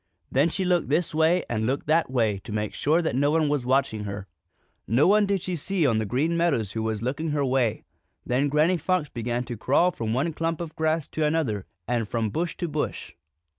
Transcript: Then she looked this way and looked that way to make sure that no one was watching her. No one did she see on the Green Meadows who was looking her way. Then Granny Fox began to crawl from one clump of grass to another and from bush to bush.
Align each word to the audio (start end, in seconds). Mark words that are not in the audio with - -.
Then 0.31 0.49
she 0.49 0.65
looked 0.65 0.89
this 0.89 1.13
way 1.13 1.43
and 1.47 1.67
looked 1.67 1.85
that 1.85 2.09
way 2.09 2.39
to 2.39 2.51
make 2.51 2.73
sure 2.73 3.03
that 3.03 3.15
no 3.15 3.29
one 3.29 3.49
was 3.49 3.67
watching 3.67 4.05
her. 4.05 4.25
No 4.87 5.05
one 5.07 5.27
did 5.27 5.43
she 5.43 5.55
see 5.55 5.85
on 5.85 5.99
the 5.99 6.07
Green 6.07 6.35
Meadows 6.35 6.71
who 6.71 6.81
was 6.81 7.03
looking 7.03 7.29
her 7.29 7.45
way. 7.45 7.83
Then 8.25 8.49
Granny 8.49 8.77
Fox 8.77 9.09
began 9.09 9.43
to 9.43 9.55
crawl 9.57 9.91
from 9.91 10.11
one 10.11 10.33
clump 10.33 10.59
of 10.59 10.75
grass 10.75 11.07
to 11.09 11.23
another 11.23 11.67
and 11.87 12.09
from 12.09 12.31
bush 12.31 12.57
to 12.57 12.67
bush. 12.67 13.11